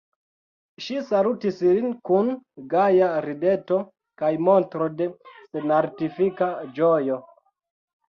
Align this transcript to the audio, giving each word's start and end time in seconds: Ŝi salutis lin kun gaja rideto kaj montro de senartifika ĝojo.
Ŝi 0.85 0.95
salutis 1.09 1.61
lin 1.67 1.91
kun 2.11 2.31
gaja 2.73 3.11
rideto 3.27 3.79
kaj 4.25 4.35
montro 4.49 4.91
de 5.05 5.13
senartifika 5.39 6.53
ĝojo. 6.83 7.25